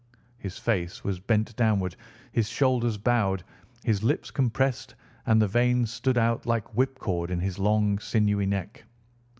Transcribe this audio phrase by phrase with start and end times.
[0.39, 1.95] His face was bent downward,
[2.31, 3.43] his shoulders bowed,
[3.83, 4.95] his lips compressed,
[5.27, 8.83] and the veins stood out like whipcord in his long, sinewy neck.